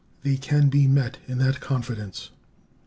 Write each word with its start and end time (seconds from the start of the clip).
They 0.23 0.35
can 0.35 0.69
be 0.69 0.87
met 0.87 1.19
in 1.27 1.37
that 1.37 1.59
confidence. 1.61 2.31